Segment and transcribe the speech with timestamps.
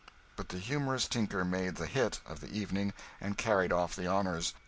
[0.35, 4.55] But the humorous tinker made the 'hit' of the evening and carried off the honours.